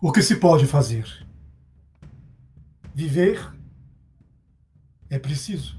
O 0.00 0.12
que 0.12 0.22
se 0.22 0.36
pode 0.36 0.64
fazer? 0.64 1.26
Viver 2.94 3.52
é 5.10 5.18
preciso. 5.18 5.76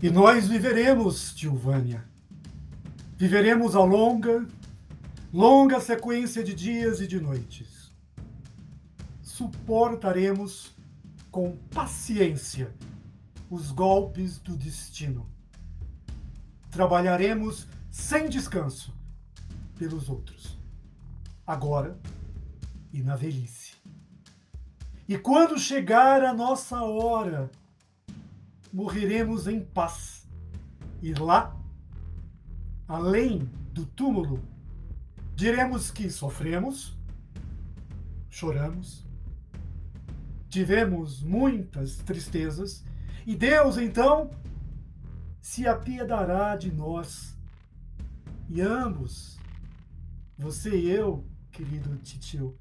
E 0.00 0.08
nós 0.10 0.46
viveremos, 0.46 1.34
Tilvânia. 1.34 2.04
Viveremos 3.16 3.74
a 3.74 3.82
longa, 3.82 4.46
longa 5.32 5.80
sequência 5.80 6.44
de 6.44 6.54
dias 6.54 7.00
e 7.00 7.06
de 7.08 7.18
noites. 7.18 7.90
Suportaremos 9.22 10.72
com 11.32 11.56
paciência 11.74 12.72
os 13.50 13.72
golpes 13.72 14.38
do 14.38 14.56
destino. 14.56 15.28
Trabalharemos 16.70 17.66
sem 17.90 18.28
descanso 18.28 18.94
pelos 19.76 20.08
outros, 20.08 20.55
agora 21.46 21.98
e 22.92 23.02
na 23.02 23.14
velhice. 23.14 23.74
E 25.08 25.16
quando 25.16 25.58
chegar 25.58 26.24
a 26.24 26.32
nossa 26.32 26.82
hora, 26.82 27.50
morreremos 28.72 29.46
em 29.46 29.60
paz. 29.60 30.26
E 31.00 31.14
lá, 31.14 31.56
além 32.88 33.50
do 33.72 33.86
túmulo, 33.86 34.42
diremos 35.36 35.90
que 35.90 36.10
sofremos, 36.10 36.96
choramos, 38.28 39.06
tivemos 40.48 41.22
muitas 41.22 41.96
tristezas, 41.98 42.84
e 43.26 43.36
Deus 43.36 43.76
então 43.76 44.30
se 45.40 45.66
apiedará 45.68 46.56
de 46.56 46.72
nós. 46.72 47.36
E 48.48 48.60
ambos, 48.60 49.38
você 50.36 50.76
e 50.76 50.90
eu, 50.90 51.24
querido 51.56 51.96
titio, 52.02 52.54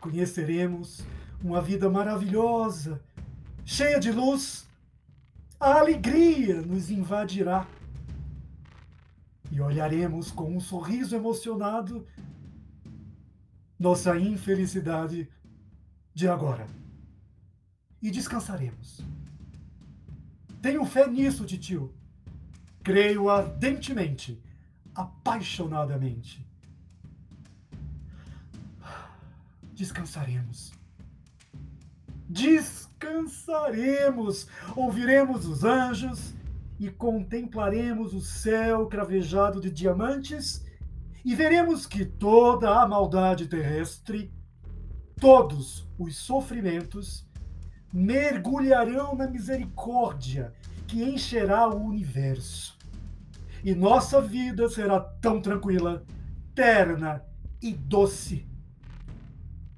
conheceremos 0.00 1.04
uma 1.42 1.60
vida 1.60 1.90
maravilhosa, 1.90 3.02
cheia 3.64 3.98
de 3.98 4.12
luz. 4.12 4.64
A 5.58 5.80
alegria 5.80 6.62
nos 6.62 6.88
invadirá. 6.88 7.66
E 9.50 9.60
olharemos 9.60 10.30
com 10.30 10.56
um 10.56 10.60
sorriso 10.60 11.16
emocionado 11.16 12.06
nossa 13.76 14.16
infelicidade 14.16 15.28
de 16.14 16.28
agora. 16.28 16.68
E 18.00 18.08
descansaremos. 18.08 19.00
Tenho 20.62 20.84
fé 20.84 21.08
nisso, 21.08 21.44
titio. 21.44 21.92
Creio 22.84 23.28
ardentemente, 23.28 24.40
apaixonadamente 24.94 26.53
descansaremos. 29.74 30.72
Descansaremos, 32.28 34.48
ouviremos 34.74 35.46
os 35.46 35.62
anjos 35.64 36.34
e 36.80 36.90
contemplaremos 36.90 38.14
o 38.14 38.20
céu 38.20 38.86
cravejado 38.86 39.60
de 39.60 39.70
diamantes 39.70 40.64
e 41.24 41.32
veremos 41.34 41.86
que 41.86 42.04
toda 42.04 42.80
a 42.80 42.88
maldade 42.88 43.48
terrestre, 43.48 44.32
todos 45.20 45.88
os 45.98 46.16
sofrimentos, 46.16 47.28
mergulharão 47.92 49.14
na 49.14 49.28
misericórdia 49.28 50.52
que 50.86 51.02
encherá 51.02 51.68
o 51.68 51.82
universo. 51.82 52.78
E 53.62 53.74
nossa 53.74 54.20
vida 54.20 54.68
será 54.68 55.00
tão 55.00 55.40
tranquila, 55.40 56.04
terna 56.54 57.24
e 57.62 57.72
doce 57.72 58.53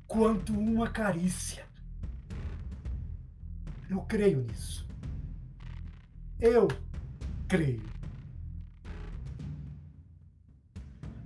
quanto 0.06 0.52
uma 0.52 0.88
carícia. 0.88 1.66
Eu 3.88 4.00
creio 4.02 4.42
nisso. 4.42 4.86
Eu 6.40 6.68
creio. 7.48 7.82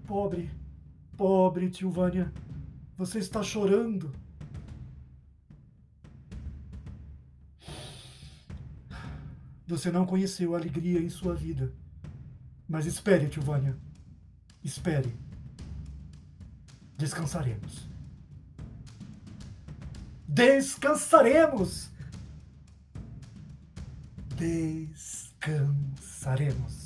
Pobre, 0.07 0.51
pobre 1.17 1.71
tio 1.71 1.91
Vânia, 1.91 2.33
você 2.97 3.19
está 3.19 3.43
chorando. 3.43 4.13
Você 9.67 9.91
não 9.93 10.05
conheceu 10.05 10.57
alegria 10.57 11.01
em 11.01 11.09
sua 11.09 11.35
vida. 11.35 11.73
Mas 12.69 12.87
espere, 12.87 13.29
tio 13.29 13.43
Vânia. 13.43 13.77
Espere. 14.65 15.15
Descansaremos 16.97 17.91
descansaremos. 20.33 21.91
Descansaremos. 24.37 26.80